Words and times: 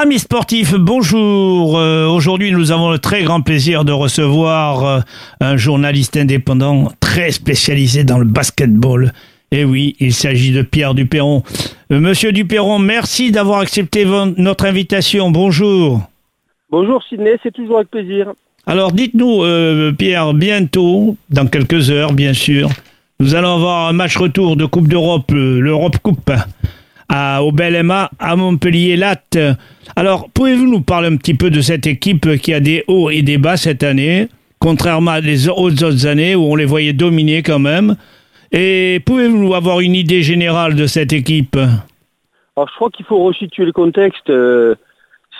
Amis 0.00 0.20
sportifs, 0.20 0.76
bonjour. 0.76 1.76
Euh, 1.76 2.06
aujourd'hui, 2.06 2.52
nous 2.52 2.70
avons 2.70 2.92
le 2.92 3.00
très 3.00 3.24
grand 3.24 3.40
plaisir 3.40 3.84
de 3.84 3.90
recevoir 3.90 4.84
euh, 4.84 5.00
un 5.40 5.56
journaliste 5.56 6.16
indépendant 6.16 6.92
très 7.00 7.32
spécialisé 7.32 8.04
dans 8.04 8.18
le 8.18 8.24
basketball. 8.24 9.12
Et 9.50 9.64
oui, 9.64 9.96
il 9.98 10.14
s'agit 10.14 10.52
de 10.52 10.62
Pierre 10.62 10.94
Duperron. 10.94 11.42
Euh, 11.90 11.98
Monsieur 11.98 12.30
Duperron, 12.30 12.78
merci 12.78 13.32
d'avoir 13.32 13.58
accepté 13.58 14.04
notre 14.36 14.66
invitation. 14.66 15.32
Bonjour. 15.32 16.02
Bonjour 16.70 17.02
Sidney, 17.08 17.36
c'est 17.42 17.52
toujours 17.52 17.78
avec 17.78 17.90
plaisir. 17.90 18.34
Alors 18.68 18.92
dites-nous, 18.92 19.42
Pierre, 19.94 20.32
bientôt, 20.32 21.16
dans 21.28 21.48
quelques 21.48 21.90
heures 21.90 22.12
bien 22.12 22.34
sûr, 22.34 22.68
nous 23.18 23.34
allons 23.34 23.54
avoir 23.54 23.88
un 23.88 23.94
match 23.94 24.16
retour 24.16 24.54
de 24.54 24.64
Coupe 24.64 24.86
d'Europe, 24.86 25.32
l'Europe 25.32 25.98
Coupe 26.04 26.30
au 27.10 27.52
Belema 27.52 28.10
à 28.18 28.36
Montpellier-Latte. 28.36 29.38
Alors, 29.96 30.28
pouvez-vous 30.32 30.66
nous 30.66 30.80
parler 30.80 31.08
un 31.08 31.16
petit 31.16 31.34
peu 31.34 31.50
de 31.50 31.60
cette 31.60 31.86
équipe 31.86 32.36
qui 32.38 32.52
a 32.52 32.60
des 32.60 32.84
hauts 32.86 33.10
et 33.10 33.22
des 33.22 33.38
bas 33.38 33.56
cette 33.56 33.82
année, 33.82 34.28
contrairement 34.58 35.12
à 35.12 35.20
les 35.20 35.48
autres 35.48 36.06
années 36.06 36.34
où 36.34 36.42
on 36.42 36.56
les 36.56 36.66
voyait 36.66 36.92
dominer 36.92 37.42
quand 37.42 37.58
même? 37.58 37.96
Et 38.52 39.00
pouvez-vous 39.04 39.54
avoir 39.54 39.80
une 39.80 39.94
idée 39.94 40.22
générale 40.22 40.74
de 40.74 40.86
cette 40.86 41.12
équipe? 41.12 41.56
Alors, 41.56 42.68
je 42.68 42.74
crois 42.74 42.90
qu'il 42.90 43.06
faut 43.06 43.22
resituer 43.22 43.64
le 43.64 43.72
contexte. 43.72 44.30
Euh, 44.30 44.74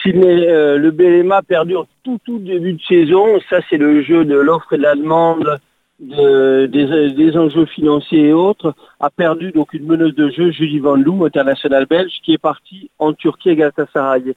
euh, 0.07 0.79
le 0.79 0.91
Belema 0.91 1.43
perdure 1.43 1.87
tout, 2.05 2.19
tout 2.25 2.39
début 2.39 2.75
de 2.75 2.83
saison. 2.89 3.27
Ça, 3.51 3.59
c'est 3.69 3.77
le 3.77 4.03
jeu 4.03 4.25
de 4.25 4.37
l'offre 4.37 4.73
et 4.73 4.79
de 4.79 4.83
la 4.83 4.95
demande 4.95 5.59
de, 6.01 6.67
des, 6.67 7.37
enjeux 7.37 7.67
financiers 7.67 8.29
et 8.29 8.33
autres, 8.33 8.75
a 9.01 9.11
perdu 9.11 9.53
donc 9.53 9.73
une 9.73 9.87
meneuse 9.87 10.15
de 10.15 10.31
jeu, 10.31 10.51
Julie 10.51 10.79
Van 10.79 10.97
Loo, 10.97 11.25
international 11.25 11.87
belge, 11.87 12.21
qui 12.23 12.33
est 12.35 12.39
partie 12.39 12.91
en 12.99 13.13
Turquie 13.13 13.51
à 13.51 13.55
Galatasaray. 13.55 14.35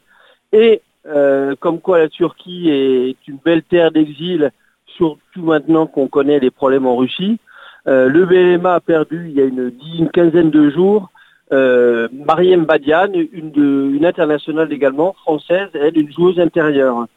Et 0.53 0.81
euh, 1.08 1.55
comme 1.59 1.80
quoi 1.80 2.00
la 2.00 2.09
Turquie 2.09 2.69
est 2.69 3.16
une 3.27 3.38
belle 3.44 3.63
terre 3.63 3.91
d'exil, 3.91 4.52
surtout 4.97 5.44
maintenant 5.44 5.88
qu'on 5.88 6.08
connaît 6.08 6.39
les 6.39 6.52
problèmes 6.52 6.88
en 6.88 6.97
Russie, 6.97 7.39
euh, 7.88 8.09
le 8.09 8.25
BLMA 8.25 8.75
a 8.75 8.80
perdu 8.80 9.28
il 9.30 9.33
y 9.33 9.41
a 9.41 9.45
une, 9.45 9.72
une 9.97 10.09
quinzaine 10.09 10.52
de 10.52 10.69
jours 10.69 11.09
euh, 11.52 12.07
Mariem 12.13 12.66
Badian, 12.66 13.11
une, 13.13 13.52
de, 13.52 13.91
une 13.94 14.05
internationale 14.05 14.72
également, 14.72 15.13
française, 15.13 15.67
elle, 15.73 15.97
une 15.97 16.11
joueuse 16.11 16.39
intérieure. 16.39 17.07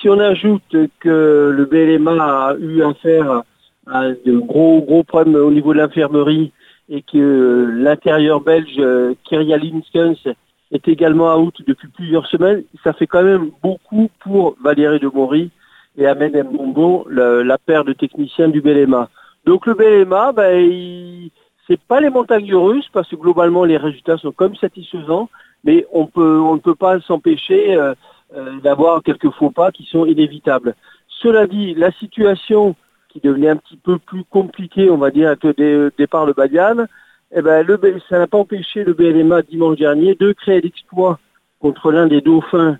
Si 0.00 0.08
on 0.08 0.18
ajoute 0.20 0.76
que 1.00 1.52
le 1.54 1.64
BLMA 1.64 2.12
a 2.12 2.54
eu 2.56 2.82
affaire 2.82 3.42
de 3.86 4.38
gros 4.38 4.80
gros 4.82 5.02
problèmes 5.02 5.34
au 5.36 5.50
niveau 5.50 5.72
de 5.72 5.78
l'infirmerie 5.78 6.52
et 6.88 7.02
que 7.02 7.70
l'intérieur 7.74 8.40
belge 8.40 8.76
euh, 8.78 9.14
Linskens 9.30 10.28
est 10.72 10.88
également 10.88 11.36
out 11.36 11.54
depuis 11.66 11.88
plusieurs 11.88 12.26
semaines, 12.26 12.64
ça 12.82 12.92
fait 12.92 13.06
quand 13.06 13.22
même 13.22 13.50
beaucoup 13.62 14.10
pour 14.20 14.56
Valérie 14.62 15.00
de 15.00 15.08
Maury 15.08 15.50
et 15.96 16.06
Ahmed 16.06 16.34
Mbongo, 16.34 17.06
la, 17.10 17.58
paire 17.58 17.84
de 17.84 17.92
techniciens 17.92 18.48
du 18.48 18.62
Belema. 18.62 19.10
Donc 19.44 19.66
le 19.66 19.74
Belema, 19.74 20.32
ben, 20.32 21.28
c'est 21.66 21.80
pas 21.80 22.00
les 22.00 22.10
montagnes 22.10 22.54
russes 22.54 22.88
parce 22.92 23.08
que 23.08 23.16
globalement 23.16 23.64
les 23.64 23.76
résultats 23.76 24.16
sont 24.16 24.32
comme 24.32 24.56
satisfaisants, 24.56 25.28
mais 25.64 25.86
on 25.92 26.06
peut 26.06 26.40
on 26.40 26.54
ne 26.54 26.60
peut 26.60 26.74
pas 26.74 27.00
s'empêcher 27.00 27.76
euh, 27.76 27.94
euh, 28.34 28.58
d'avoir 28.60 29.02
quelques 29.02 29.30
faux 29.30 29.50
pas 29.50 29.70
qui 29.70 29.84
sont 29.84 30.06
inévitables. 30.06 30.74
Cela 31.08 31.46
dit, 31.46 31.74
la 31.74 31.92
situation 31.92 32.74
qui 33.12 33.20
devenait 33.20 33.50
un 33.50 33.56
petit 33.56 33.76
peu 33.76 33.98
plus 33.98 34.24
compliqué, 34.24 34.88
on 34.90 34.96
va 34.96 35.10
dire, 35.10 35.28
avec 35.28 35.44
le 35.44 35.92
départ 35.96 36.26
de 36.26 36.32
Badian, 36.32 36.86
eh 37.34 37.42
ben, 37.42 37.66
ça 38.08 38.18
n'a 38.18 38.26
pas 38.26 38.38
empêché 38.38 38.84
le 38.84 38.92
BLMA 38.94 39.42
dimanche 39.42 39.78
dernier 39.78 40.14
de 40.14 40.32
créer 40.32 40.60
l'exploit 40.60 41.18
contre 41.60 41.92
l'un 41.92 42.06
des 42.06 42.20
dauphins 42.20 42.78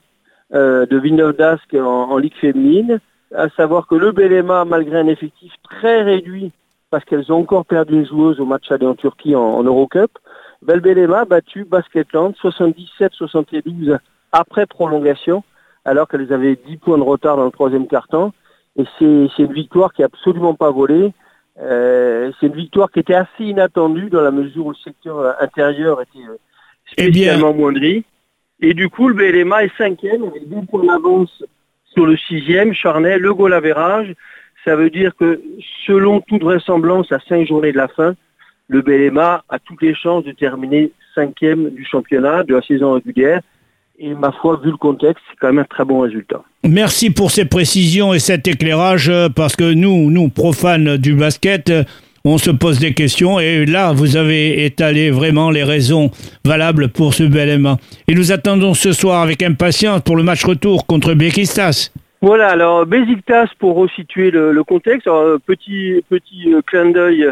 euh, 0.54 0.86
de 0.86 0.98
Villeneuve 0.98 1.36
d'Ascq 1.36 1.74
en, 1.74 2.16
Ligue 2.18 2.36
féminine, 2.40 3.00
à 3.34 3.48
savoir 3.50 3.86
que 3.86 3.94
le 3.94 4.12
BLMA, 4.12 4.64
malgré 4.64 4.98
un 4.98 5.06
effectif 5.06 5.52
très 5.62 6.02
réduit, 6.02 6.52
parce 6.90 7.04
qu'elles 7.04 7.32
ont 7.32 7.40
encore 7.40 7.64
perdu 7.64 7.94
une 7.94 8.06
joueuse 8.06 8.40
au 8.40 8.44
match 8.44 8.70
aller 8.70 8.86
en 8.86 8.94
Turquie 8.94 9.34
en, 9.34 9.62
Eurocup, 9.62 10.10
ben, 10.60 10.74
le 10.74 10.80
BLMA 10.80 11.20
a 11.20 11.24
battu 11.24 11.64
Basketland 11.64 12.34
77-72 12.42 13.98
après 14.32 14.66
prolongation, 14.66 15.42
alors 15.84 16.08
qu'elles 16.08 16.32
avaient 16.32 16.56
10 16.56 16.76
points 16.76 16.98
de 16.98 17.02
retard 17.02 17.36
dans 17.36 17.46
le 17.46 17.50
troisième 17.50 17.86
quart-temps. 17.86 18.32
Et 18.78 18.84
c'est 18.98 19.42
une 19.42 19.52
victoire 19.52 19.92
qui 19.92 20.02
est 20.02 20.06
absolument 20.06 20.54
pas 20.54 20.70
volée. 20.70 21.12
Euh, 21.60 22.32
c'est 22.40 22.46
une 22.46 22.54
victoire 22.54 22.90
qui 22.90 23.00
était 23.00 23.14
assez 23.14 23.44
inattendue 23.44 24.08
dans 24.08 24.22
la 24.22 24.30
mesure 24.30 24.66
où 24.66 24.70
le 24.70 24.76
secteur 24.76 25.36
intérieur 25.42 26.00
était 26.00 26.26
euh, 26.26 26.38
eh 26.96 27.04
spécialement 27.04 27.52
moindri. 27.52 28.04
Et 28.60 28.74
du 28.74 28.88
coup, 28.88 29.08
le 29.08 29.14
BLMA 29.14 29.64
est 29.64 29.76
cinquième 29.76 30.24
avec 30.24 30.48
deux 30.48 30.64
points 30.66 30.86
d'avance 30.86 31.44
sur 31.92 32.06
le 32.06 32.16
sixième, 32.16 32.72
Charnay, 32.72 33.18
le 33.18 33.34
goal 33.34 33.52
avérage. 33.52 34.14
Ça 34.64 34.76
veut 34.76 34.88
dire 34.88 35.14
que 35.16 35.42
selon 35.86 36.20
toute 36.20 36.42
vraisemblance, 36.42 37.10
à 37.12 37.18
cinq 37.28 37.46
journées 37.46 37.72
de 37.72 37.76
la 37.76 37.88
fin, 37.88 38.14
le 38.68 38.80
BLMA 38.80 39.44
a 39.48 39.58
toutes 39.58 39.82
les 39.82 39.94
chances 39.94 40.24
de 40.24 40.32
terminer 40.32 40.92
cinquième 41.14 41.70
du 41.70 41.84
championnat 41.84 42.44
de 42.44 42.54
la 42.54 42.62
saison 42.62 42.92
régulière. 42.92 43.40
Et 43.98 44.14
ma 44.14 44.32
foi, 44.32 44.60
vu 44.62 44.70
le 44.70 44.76
contexte, 44.76 45.22
c'est 45.30 45.38
quand 45.38 45.48
même 45.48 45.60
un 45.60 45.64
très 45.64 45.84
bon 45.84 46.00
résultat. 46.00 46.42
Merci 46.68 47.10
pour 47.10 47.30
ces 47.30 47.44
précisions 47.44 48.14
et 48.14 48.18
cet 48.18 48.48
éclairage, 48.48 49.12
parce 49.36 49.54
que 49.54 49.72
nous, 49.72 50.10
nous, 50.10 50.28
profanes 50.28 50.96
du 50.96 51.14
basket, 51.14 51.72
on 52.24 52.38
se 52.38 52.50
pose 52.50 52.78
des 52.78 52.94
questions 52.94 53.40
et 53.40 53.66
là, 53.66 53.92
vous 53.92 54.16
avez 54.16 54.64
étalé 54.64 55.10
vraiment 55.10 55.50
les 55.50 55.64
raisons 55.64 56.10
valables 56.44 56.88
pour 56.88 57.14
ce 57.14 57.24
bel 57.24 57.48
aimant. 57.48 57.78
Et 58.08 58.14
nous 58.14 58.32
attendons 58.32 58.74
ce 58.74 58.92
soir 58.92 59.22
avec 59.22 59.42
impatience 59.42 60.02
pour 60.02 60.16
le 60.16 60.22
match 60.22 60.44
retour 60.44 60.86
contre 60.86 61.14
Bekistas. 61.14 61.90
Voilà, 62.20 62.50
alors 62.50 62.86
Besiktas, 62.86 63.48
pour 63.58 63.74
resituer 63.74 64.30
le, 64.30 64.62
contexte, 64.62 65.08
petit, 65.44 66.04
petit 66.08 66.54
euh, 66.54 66.62
clin 66.64 66.90
d'œil 66.90 67.26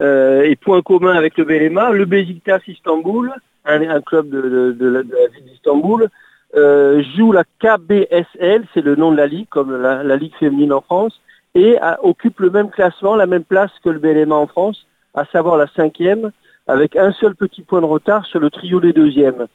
euh, 0.00 0.42
et 0.42 0.56
point 0.56 0.82
commun 0.82 1.12
avec 1.12 1.38
le 1.38 1.44
Belema, 1.44 1.90
le 1.90 2.04
Besiktas 2.06 2.58
Istanbul, 2.66 3.30
un, 3.64 4.00
club 4.00 4.28
de, 4.28 4.76
la, 4.80 5.02
ville 5.02 5.44
d'Istanbul, 5.44 6.08
euh, 6.54 7.02
joue 7.16 7.32
la 7.32 7.44
KBSL, 7.44 8.66
c'est 8.74 8.82
le 8.82 8.96
nom 8.96 9.12
de 9.12 9.16
la 9.16 9.26
ligue, 9.26 9.48
comme 9.48 9.74
la, 9.80 10.16
ligue 10.16 10.34
féminine 10.38 10.72
en 10.72 10.80
France, 10.80 11.20
et 11.54 11.78
occupe 12.02 12.40
le 12.40 12.50
même 12.50 12.70
classement, 12.70 13.14
la 13.14 13.26
même 13.26 13.44
place 13.44 13.70
que 13.84 13.90
le 13.90 13.98
BLMA 13.98 14.34
en 14.34 14.46
France, 14.46 14.86
à 15.14 15.24
savoir 15.26 15.56
la 15.56 15.66
cinquième, 15.68 16.30
avec 16.66 16.96
un 16.96 17.12
seul 17.12 17.34
petit 17.34 17.62
point 17.62 17.80
de 17.80 17.86
retard 17.86 18.24
sur 18.26 18.40
le 18.40 18.50
trio 18.50 18.80
des 18.80 18.92
deuxièmes. 18.92 19.46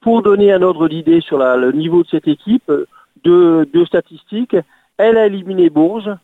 Pour 0.00 0.22
donner 0.22 0.52
un 0.52 0.62
ordre 0.62 0.88
d'idée 0.88 1.20
sur 1.20 1.38
le 1.38 1.72
niveau 1.72 2.02
de 2.02 2.08
cette 2.08 2.28
équipe, 2.28 2.70
deux, 3.24 3.86
statistiques, 3.86 4.56
elle 4.98 5.16
a 5.16 5.26
éliminé 5.26 5.70
Bourges, 5.70 6.14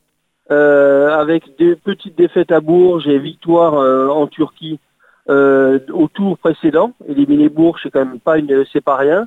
euh, 0.50 1.10
avec 1.10 1.56
des 1.58 1.76
petites 1.76 2.16
défaites 2.16 2.52
à 2.52 2.60
Bourges 2.60 3.06
et 3.06 3.19
victoire 3.19 3.75
euh, 3.75 4.08
en 4.08 4.26
Turquie 4.26 4.78
euh, 5.28 5.78
au 5.92 6.08
tour 6.08 6.38
précédent. 6.38 6.92
Éliminer 7.08 7.48
Bourges, 7.48 7.80
c'est 7.82 7.90
quand 7.90 8.04
même 8.04 8.20
pas 8.20 8.38
une, 8.38 8.64
c'est 8.72 8.80
pas 8.80 8.96
rien. 8.96 9.26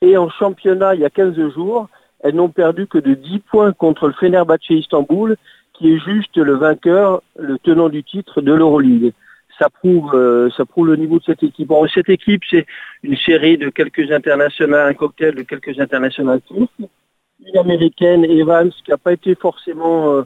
Et 0.00 0.16
en 0.16 0.28
championnat, 0.30 0.94
il 0.94 1.00
y 1.00 1.04
a 1.04 1.10
15 1.10 1.34
jours, 1.50 1.88
elles 2.20 2.34
n'ont 2.34 2.48
perdu 2.48 2.86
que 2.86 2.98
de 2.98 3.14
10 3.14 3.40
points 3.40 3.72
contre 3.72 4.06
le 4.06 4.14
Fenerbahçe 4.14 4.70
Istanbul, 4.70 5.36
qui 5.74 5.92
est 5.92 5.98
juste 5.98 6.36
le 6.36 6.54
vainqueur, 6.54 7.22
le 7.38 7.58
tenant 7.58 7.88
du 7.88 8.02
titre 8.02 8.40
de 8.40 8.52
l'Euroleague. 8.52 9.12
Ça 9.58 9.68
prouve, 9.70 10.14
euh, 10.14 10.50
ça 10.56 10.64
prouve 10.64 10.88
le 10.88 10.96
niveau 10.96 11.18
de 11.18 11.24
cette 11.24 11.42
équipe. 11.42 11.68
Bon, 11.68 11.86
cette 11.86 12.08
équipe, 12.08 12.42
c'est 12.50 12.66
une 13.02 13.16
série 13.16 13.56
de 13.58 13.68
quelques 13.68 14.10
internationales, 14.10 14.88
un 14.88 14.94
cocktail 14.94 15.34
de 15.34 15.42
quelques 15.42 15.78
internationales 15.78 16.40
turques. 16.42 16.90
Une 17.46 17.58
américaine, 17.58 18.24
Evans, 18.24 18.70
qui 18.84 18.90
n'a 18.90 18.96
pas 18.96 19.12
été 19.12 19.34
forcément 19.34 20.12
euh, 20.12 20.22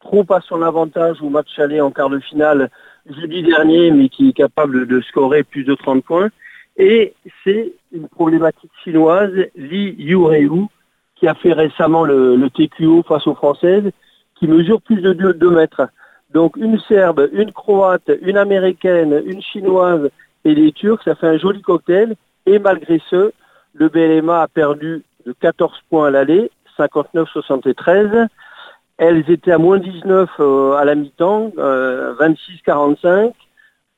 trop 0.00 0.24
à 0.30 0.40
son 0.40 0.62
avantage 0.62 1.20
au 1.20 1.28
match 1.28 1.58
aller 1.58 1.80
en 1.80 1.90
quart 1.90 2.10
de 2.10 2.20
finale 2.20 2.70
jeudi 3.14 3.42
dernier, 3.42 3.90
mais 3.90 4.08
qui 4.08 4.30
est 4.30 4.32
capable 4.32 4.86
de 4.86 5.00
scorer 5.02 5.42
plus 5.42 5.64
de 5.64 5.74
30 5.74 6.04
points. 6.04 6.30
Et 6.76 7.14
c'est 7.44 7.72
une 7.92 8.08
problématique 8.08 8.70
chinoise, 8.82 9.32
Li 9.56 9.94
Yureu, 9.98 10.66
qui 11.16 11.28
a 11.28 11.34
fait 11.34 11.52
récemment 11.52 12.04
le, 12.04 12.48
TQO 12.48 13.02
face 13.02 13.26
aux 13.26 13.34
Françaises, 13.34 13.90
qui 14.36 14.46
mesure 14.46 14.80
plus 14.80 15.00
de 15.00 15.12
2, 15.12 15.50
mètres. 15.50 15.88
Donc 16.32 16.56
une 16.56 16.78
Serbe, 16.80 17.28
une 17.32 17.52
Croate, 17.52 18.10
une 18.22 18.38
Américaine, 18.38 19.22
une 19.26 19.42
Chinoise 19.42 20.08
et 20.44 20.54
des 20.54 20.72
Turcs, 20.72 21.02
ça 21.04 21.14
fait 21.14 21.26
un 21.26 21.38
joli 21.38 21.60
cocktail. 21.60 22.14
Et 22.46 22.58
malgré 22.58 23.00
ce, 23.10 23.32
le 23.74 23.88
BLMA 23.88 24.40
a 24.40 24.48
perdu 24.48 25.02
de 25.26 25.32
14 25.32 25.72
points 25.90 26.06
à 26.06 26.10
l'aller, 26.10 26.50
59-73. 26.78 28.28
Elles 29.00 29.30
étaient 29.30 29.50
à 29.50 29.56
moins 29.56 29.78
19 29.78 30.28
euh, 30.40 30.72
à 30.74 30.84
la 30.84 30.94
mi-temps, 30.94 31.52
26-45, 31.56 33.06
euh, 33.06 33.30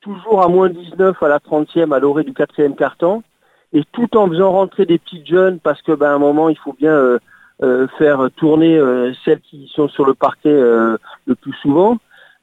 toujours 0.00 0.44
à 0.44 0.48
moins 0.48 0.68
19 0.68 1.20
à 1.20 1.28
la 1.28 1.40
30e 1.40 1.92
à 1.92 1.98
l'orée 1.98 2.22
du 2.22 2.32
quatrième 2.32 2.76
carton, 2.76 3.24
et 3.72 3.82
tout 3.90 4.16
en 4.16 4.28
faisant 4.28 4.52
rentrer 4.52 4.86
des 4.86 5.00
petites 5.00 5.26
jeunes 5.26 5.58
parce 5.58 5.82
que 5.82 5.90
ben, 5.90 6.10
à 6.10 6.14
un 6.14 6.18
moment 6.20 6.48
il 6.50 6.56
faut 6.56 6.72
bien 6.72 6.92
euh, 6.92 7.88
faire 7.98 8.28
tourner 8.36 8.80
celles 9.24 9.40
qui 9.40 9.68
sont 9.74 9.88
sur 9.88 10.06
le 10.06 10.14
parquet 10.14 10.54
le 10.54 11.34
plus 11.34 11.54
souvent. 11.62 11.96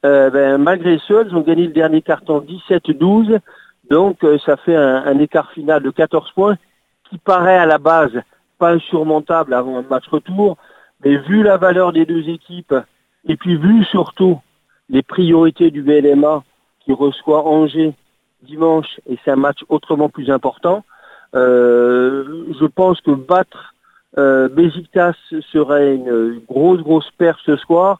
Ben, 0.03 0.57
malgré 0.57 0.99
ce, 1.07 1.13
elles 1.13 1.33
ont 1.33 1.41
gagné 1.41 1.65
le 1.67 1.73
dernier 1.73 2.01
carton 2.01 2.41
17-12, 2.41 3.39
donc 3.89 4.17
ça 4.45 4.57
fait 4.57 4.75
un, 4.75 5.05
un, 5.05 5.17
écart 5.19 5.49
final 5.51 5.81
de 5.81 5.91
14 5.91 6.29
points 6.33 6.57
qui 7.09 7.17
paraît 7.19 7.57
à 7.57 7.65
la 7.65 7.77
base 7.77 8.21
pas 8.57 8.71
insurmontable 8.71 9.53
avant 9.53 9.77
un 9.77 9.85
match 9.89 10.07
retour, 10.09 10.57
mais 11.03 11.17
vu 11.17 11.43
la 11.43 11.57
valeur 11.57 11.93
des 11.93 12.05
deux 12.05 12.27
équipes, 12.29 12.75
et 13.27 13.35
puis 13.35 13.55
vu 13.55 13.83
surtout 13.85 14.39
les 14.89 15.03
priorités 15.03 15.71
du 15.71 15.81
BLMA 15.81 16.43
qui 16.81 16.93
reçoit 16.93 17.45
Angers 17.45 17.93
dimanche, 18.43 18.99
et 19.07 19.17
c'est 19.23 19.31
un 19.31 19.35
match 19.35 19.59
autrement 19.69 20.09
plus 20.09 20.31
important, 20.31 20.83
euh, 21.35 22.45
je 22.59 22.65
pense 22.65 22.99
que 23.01 23.11
battre 23.11 23.75
euh, 24.17 24.49
serait 25.53 25.95
une 25.95 26.41
grosse, 26.47 26.81
grosse 26.81 27.09
perte 27.17 27.39
ce 27.45 27.55
soir. 27.57 27.99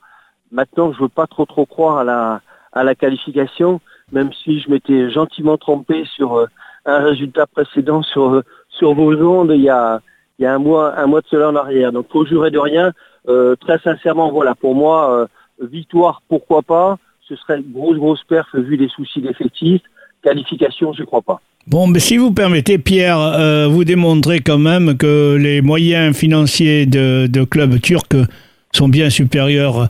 Maintenant, 0.52 0.92
je 0.94 1.00
veux 1.00 1.10
pas 1.10 1.28
trop 1.28 1.46
trop 1.46 1.66
croire 1.66 2.00
à 2.00 2.04
la, 2.04 2.42
à 2.74 2.84
la 2.84 2.96
qualification, 2.96 3.82
même 4.12 4.32
si 4.34 4.60
je 4.60 4.70
m'étais 4.72 5.12
gentiment 5.12 5.58
trompé 5.58 6.06
sur 6.06 6.38
euh, 6.38 6.48
un 6.86 7.00
résultat 7.00 7.46
précédent 7.46 8.02
sur, 8.02 8.42
sur 8.70 8.94
vos 8.96 9.14
ondes 9.14 9.52
il 9.54 9.62
y 9.62 9.70
a, 9.70 10.02
il 10.40 10.44
y 10.44 10.46
a 10.46 10.54
un 10.54 10.60
mois, 10.60 10.98
un 10.98 11.06
mois 11.06 11.22
de 11.22 11.28
cela 11.30 11.50
en 11.50 11.56
arrière. 11.56 11.92
Donc, 11.92 12.08
faut 12.12 12.26
jurer 12.26 12.50
de 12.50 12.60
rien. 12.60 12.94
Euh, 13.28 13.56
très 13.56 13.78
sincèrement, 13.80 14.32
voilà, 14.32 14.56
pour 14.56 14.74
moi, 14.74 15.28
victoire, 15.62 16.22
pourquoi 16.28 16.62
pas. 16.62 16.98
Ce 17.28 17.36
serait 17.36 17.58
une 17.58 17.72
grosse, 17.72 17.98
grosse 17.98 18.24
perf 18.24 18.48
vu 18.56 18.76
les 18.76 18.90
soucis 18.90 19.22
d'effectifs. 19.22 19.82
Qualification, 20.24 20.94
je 20.94 21.04
crois 21.04 21.22
pas. 21.22 21.40
Bon, 21.68 21.86
mais 21.88 22.00
si 22.00 22.18
vous 22.18 22.32
permettez, 22.32 22.80
Pierre, 22.80 23.20
euh, 23.20 23.68
vous 23.68 23.84
démontrez 23.84 24.40
quand 24.40 24.58
même 24.58 24.98
que 24.98 25.36
les 25.36 25.62
moyens 25.62 26.16
financiers 26.16 26.88
de, 26.88 27.28
de 27.28 27.44
clubs 27.44 27.80
turcs 27.80 28.16
sont 28.72 28.90
bien 28.90 29.10
supérieurs 29.10 29.88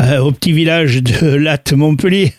euh, 0.00 0.18
au 0.20 0.32
petit 0.32 0.52
village 0.52 1.02
de 1.02 1.34
Latte 1.34 1.74
Montpellier. 1.74 2.32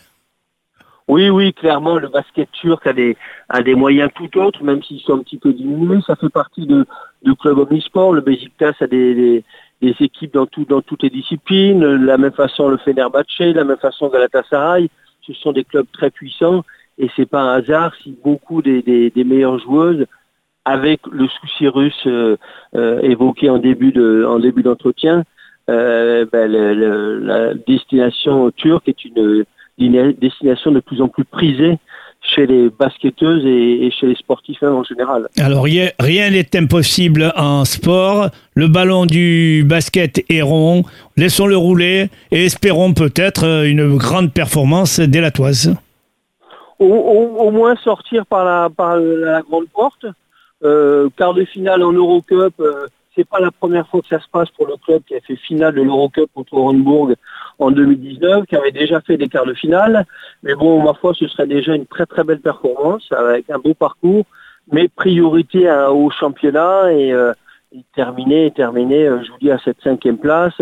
Oui, 1.08 1.30
oui, 1.30 1.52
clairement, 1.52 1.98
le 1.98 2.08
basket 2.08 2.50
turc 2.52 2.86
a 2.86 2.92
des, 2.92 3.16
des 3.64 3.74
moyens 3.74 4.10
tout 4.14 4.38
autres, 4.38 4.62
même 4.62 4.82
s'ils 4.82 5.00
sont 5.00 5.14
un 5.14 5.22
petit 5.22 5.38
peu 5.38 5.52
diminués. 5.52 6.00
Ça 6.06 6.16
fait 6.16 6.28
partie 6.28 6.66
de, 6.66 6.86
de 7.24 7.32
club 7.32 7.58
omnisport. 7.58 8.12
Le 8.12 8.20
Besiktas 8.20 8.74
a 8.80 8.86
des, 8.86 9.44
des, 9.80 9.96
équipes 10.00 10.32
dans, 10.32 10.46
tout, 10.46 10.64
dans 10.64 10.80
toutes 10.80 11.02
les 11.02 11.10
disciplines. 11.10 11.80
De 11.80 12.06
la 12.06 12.18
même 12.18 12.32
façon, 12.32 12.68
le 12.68 12.76
Fenerbahçe, 12.78 13.40
de 13.40 13.52
la 13.52 13.64
même 13.64 13.78
façon, 13.78 14.08
Galatasaray. 14.08 14.88
Ce 15.22 15.32
sont 15.34 15.52
des 15.52 15.64
clubs 15.64 15.86
très 15.92 16.10
puissants 16.10 16.64
et 16.98 17.10
c'est 17.16 17.26
pas 17.26 17.42
un 17.42 17.54
hasard 17.54 17.92
si 18.02 18.16
beaucoup 18.22 18.62
des, 18.62 18.82
des, 18.82 19.24
meilleures 19.24 19.58
joueuses, 19.58 20.06
avec 20.64 21.00
le 21.10 21.26
souci 21.28 21.66
russe 21.66 22.06
euh, 22.06 22.36
euh, 22.76 23.00
évoqué 23.00 23.50
en 23.50 23.58
début 23.58 23.92
de 23.92 24.24
en 24.24 24.38
début 24.38 24.62
d'entretien, 24.62 25.24
euh, 25.70 26.26
ben, 26.30 26.50
la 26.50 27.54
destination 27.54 28.50
turque 28.50 28.88
est 28.88 29.04
une, 29.04 29.44
une, 29.78 30.12
destination 30.12 30.70
de 30.72 30.80
plus 30.80 31.00
en 31.00 31.08
plus 31.08 31.24
prisée 31.24 31.78
chez 32.20 32.46
les 32.46 32.70
basketteuses 32.70 33.44
et, 33.44 33.90
chez 33.90 34.06
les 34.06 34.14
sportifs 34.14 34.62
en 34.62 34.84
général. 34.84 35.28
Alors 35.38 35.64
rien 35.64 36.30
n'est 36.30 36.56
impossible 36.56 37.32
en 37.36 37.64
sport. 37.64 38.28
Le 38.54 38.68
ballon 38.68 39.06
du 39.06 39.64
basket 39.66 40.24
est 40.30 40.42
rond. 40.42 40.84
Laissons-le 41.16 41.56
rouler 41.56 42.10
et 42.30 42.44
espérons 42.44 42.94
peut-être 42.94 43.64
une 43.66 43.96
grande 43.96 44.32
performance 44.32 45.00
dès 45.00 45.20
la 45.20 45.32
toise 45.32 45.74
au, 46.82 47.50
moins 47.50 47.76
sortir 47.76 48.26
par 48.26 48.44
la, 48.44 48.70
par 48.70 48.96
la 48.96 49.42
grande 49.42 49.68
porte. 49.72 50.06
Euh, 50.64 51.08
quart 51.16 51.34
de 51.34 51.44
finale 51.44 51.82
en 51.82 51.92
Eurocup, 51.92 52.54
euh, 52.60 52.86
c'est 53.14 53.28
pas 53.28 53.40
la 53.40 53.50
première 53.50 53.86
fois 53.88 54.00
que 54.00 54.08
ça 54.08 54.20
se 54.20 54.28
passe 54.28 54.48
pour 54.50 54.66
le 54.66 54.76
club 54.76 55.02
qui 55.06 55.14
a 55.14 55.20
fait 55.20 55.36
finale 55.36 55.74
de 55.74 55.82
l'Eurocup 55.82 56.30
contre 56.34 56.54
Orenburg 56.54 57.14
en 57.58 57.70
2019, 57.70 58.46
qui 58.46 58.56
avait 58.56 58.72
déjà 58.72 59.00
fait 59.00 59.16
des 59.16 59.28
quarts 59.28 59.46
de 59.46 59.54
finale. 59.54 60.06
Mais 60.42 60.54
bon, 60.54 60.82
ma 60.82 60.94
foi, 60.94 61.12
ce 61.14 61.28
serait 61.28 61.46
déjà 61.46 61.74
une 61.74 61.86
très 61.86 62.06
très 62.06 62.24
belle 62.24 62.40
performance 62.40 63.06
avec 63.12 63.50
un 63.50 63.58
beau 63.58 63.74
parcours, 63.74 64.24
mais 64.70 64.88
priorité 64.88 65.70
au 65.90 66.10
championnat 66.10 66.92
et, 66.92 67.12
euh, 67.12 67.32
terminer, 67.94 68.50
terminer, 68.50 69.06
euh, 69.06 69.22
je 69.22 69.30
vous 69.30 69.38
dis, 69.38 69.50
à 69.50 69.58
cette 69.64 69.80
cinquième 69.82 70.18
place, 70.18 70.60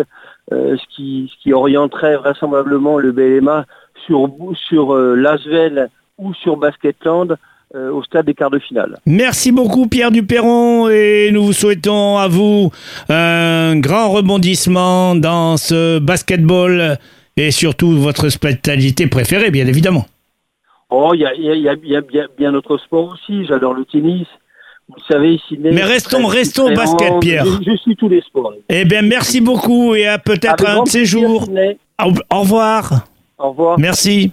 euh, 0.53 0.77
ce, 0.77 0.95
qui, 0.95 1.31
ce 1.33 1.43
qui 1.43 1.53
orienterait 1.53 2.17
vraisemblablement 2.17 2.99
le 2.99 3.13
BLMA 3.13 3.67
sur, 4.07 4.29
sur 4.55 4.97
l'Asvel 4.97 5.89
ou 6.19 6.35
sur 6.35 6.57
Basketland 6.57 7.33
euh, 7.33 7.37
au 7.75 8.03
stade 8.03 8.27
des 8.27 8.35
quarts 8.35 8.51
de 8.51 8.59
finale. 8.59 8.99
Merci 9.07 9.53
beaucoup 9.53 9.87
Pierre 9.87 10.11
Duperron 10.11 10.89
et 10.89 11.31
nous 11.33 11.45
vous 11.45 11.53
souhaitons 11.53 12.19
à 12.19 12.27
vous 12.27 12.71
un 13.09 13.79
grand 13.79 14.11
rebondissement 14.11 15.15
dans 15.15 15.57
ce 15.57 15.99
basketball 15.99 16.99
et 17.37 17.51
surtout 17.51 17.93
votre 17.93 18.29
spécialité 18.29 19.07
préférée 19.07 19.51
bien 19.51 19.67
évidemment. 19.67 20.07
Oh, 20.91 21.13
il 21.15 21.21
y 21.21 21.27
a, 21.27 21.35
y, 21.35 21.69
a, 21.69 21.75
y 21.83 21.97
a, 21.97 22.27
bien 22.37 22.53
d'autres 22.53 22.79
sports 22.79 23.15
aussi, 23.15 23.47
j'adore 23.47 23.75
le 23.75 23.85
tennis. 23.85 24.27
Vous 24.89 25.05
savez. 25.09 25.39
Mais 25.61 25.85
restons, 25.85 26.27
restons 26.27 26.67
au 26.67 26.75
basket, 26.75 27.13
Pierre. 27.21 27.45
Je, 27.65 27.77
suis 27.77 27.95
tous 27.95 28.09
les 28.09 28.21
sports. 28.23 28.53
Eh 28.69 28.85
bien, 28.85 29.03
merci 29.03 29.41
beaucoup 29.41 29.95
et 29.95 30.09
à 30.09 30.19
peut-être 30.19 30.69
un 30.69 30.83
de 30.83 30.89
ces 30.89 31.05
jours. 31.05 31.49
Au, 32.05 32.13
au 32.35 32.41
revoir. 32.41 33.07
Au 33.39 33.51
revoir. 33.51 33.79
Merci. 33.79 34.33